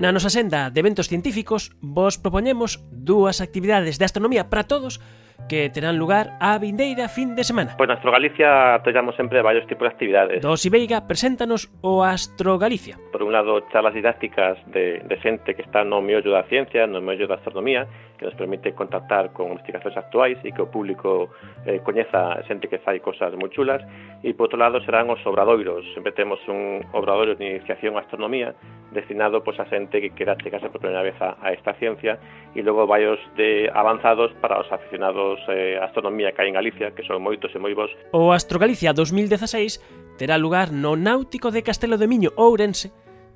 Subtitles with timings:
[0.00, 4.96] Na nosa senda de eventos científicos vos propoñemos dúas actividades de astronomía para todos
[5.44, 7.76] que terán lugar a vindeira fin de semana.
[7.76, 10.40] Pois na Astrogalicia atollamos sempre varios tipos de actividades.
[10.40, 12.96] Dos Ibeiga preséntanos o Astrogalicia.
[13.12, 17.04] Por un lado, charlas didácticas de, de xente que está no meollo da ciencia, no
[17.04, 17.84] meollo da astronomía,
[18.16, 21.28] que nos permite contactar con investigacións actuais e que o público
[21.68, 23.84] eh, coñeza xente que fai cosas moi chulas.
[24.24, 25.84] E por outro lado serán os obradoiros.
[25.92, 28.56] Sempre temos un obradoiro de iniciación a astronomía
[28.92, 32.18] destinado pues a xente que quera chegarse por primeira vez a, a esta ciencia
[32.54, 36.90] e logo varios de avanzados para os aficionados eh, a astronomía que hai en Galicia,
[36.94, 37.90] que son moitos e moi vos.
[38.10, 39.78] O Astro Galicia 2016
[40.18, 42.90] terá lugar no Náutico de Castelo de Miño, Ourense,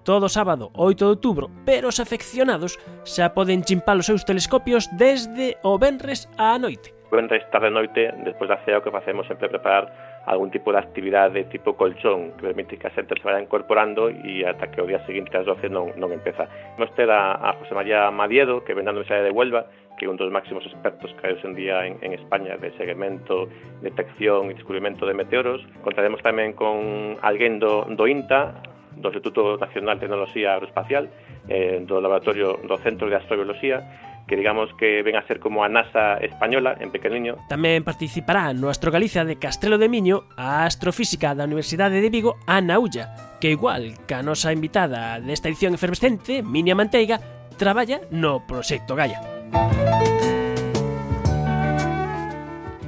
[0.05, 5.57] todo sábado 8 de outubro, pero os afeccionados xa poden chimpar os seus telescopios desde
[5.65, 6.93] o Benres á noite.
[7.15, 11.45] Benres tarde noite, despois da cea o que facemos sempre preparar algún tipo de actividade
[11.53, 15.05] tipo colchón que permite que a xente se vaya incorporando e ata que o día
[15.05, 16.49] seguinte ás 12 non, non empeza.
[16.77, 20.09] Vamos ter a, a José María Madiedo, que ven da Universidade de Huelva, que é
[20.11, 23.47] un dos máximos expertos que hai hoxe en día en, en España de seguimento,
[23.85, 25.63] detección e descubrimento de meteoros.
[25.85, 28.59] Contaremos tamén con alguén do, do INTA,
[28.97, 31.11] do Instituto Nacional de Tecnoloxía Aeroespacial,
[31.49, 33.83] eh, do Laboratorio do Centro de Astrobiología,
[34.27, 37.37] que digamos que ven a ser como a NASA española en pequeniño.
[37.49, 42.41] Tamén participará no Astro Galicia de Castrelo de Miño a astrofísica da Universidade de Vigo
[42.49, 47.21] Ana Ulla, que igual que a nosa invitada desta edición efervescente, Minia Manteiga,
[47.61, 49.21] traballa no Proxecto Gaia.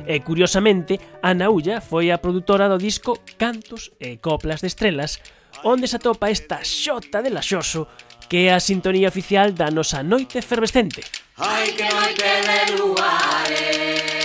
[0.06, 5.18] E curiosamente, Ana Ulla foi a produtora do disco Cantos e Coplas de Estrelas,
[5.66, 7.90] onde se atopa esta xota de laxoso
[8.30, 11.25] que é a sintonía oficial da nosa noite efervescente.
[11.38, 14.16] Ai que noite de luares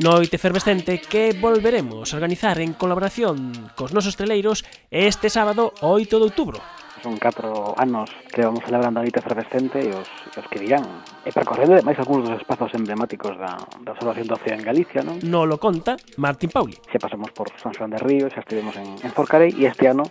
[0.00, 6.24] Noite efervescente que volveremos a organizar en colaboración cos nosos treleiros este sábado 8 de
[6.24, 10.84] outubro son 4 anos que vamos celebrando a Noite Efervescente e os, os que dirán
[11.28, 13.52] E percorrendo, máis algúns dos espazos emblemáticos da,
[13.84, 15.20] da observación do en Galicia, non?
[15.20, 16.78] No lo conta Martín Pauli.
[16.88, 20.08] xa pasamos por San Xoán de Río, xa estivemos en, en Forcarei, e este ano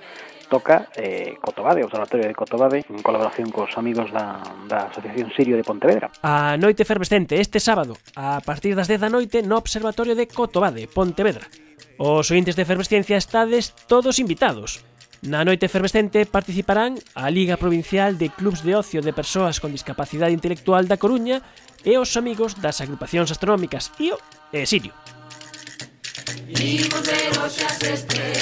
[0.48, 4.40] toca eh, Cotobade, o Observatorio de Cotobade, en colaboración cos amigos da,
[4.70, 6.14] da Asociación Sirio de Pontevedra.
[6.24, 10.86] A noite efervescente este sábado, a partir das 10 da noite, no Observatorio de Cotobade,
[10.86, 11.50] Pontevedra.
[11.98, 14.86] Os ointes de efervescencia estades todos invitados.
[15.26, 20.34] Na noite efervescente participarán a Liga Provincial de Clubs de Ocio de Persoas con Discapacidade
[20.34, 21.42] Intelectual da Coruña
[21.82, 24.22] e os amigos das agrupacións astronómicas IO
[24.54, 24.94] e Sirio.
[26.54, 28.37] Imos de estrelas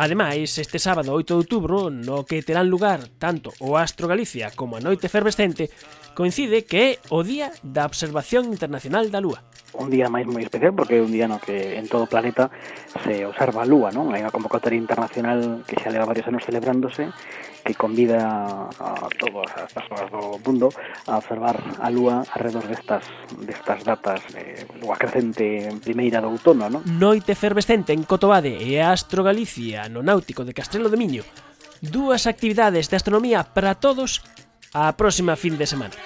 [0.00, 4.80] Ademais, este sábado 8 de outubro, no que terán lugar tanto o Astro Galicia como
[4.80, 5.68] a Noite Efervescente,
[6.16, 9.44] coincide que é o Día da Observación Internacional da Lúa.
[9.76, 12.48] Un día máis moi especial porque é un día no que en todo o planeta
[13.04, 14.08] se observa a Lúa, non?
[14.08, 17.12] Hai unha convocatoria internacional que xa leva varios anos celebrándose
[17.60, 18.18] que convida
[18.72, 20.72] a todas as persoas do mundo
[21.06, 23.04] a observar a Lúa alrededor destas,
[23.36, 26.82] destas datas de Lúa crecente primeira do outono, non?
[26.88, 31.22] Noite Efervescente en Cotobade e Astro Galicia no Náutico de Castrelo de Miño.
[31.82, 34.22] Dúas actividades de astronomía para todos
[34.72, 35.96] a próxima fin de semana.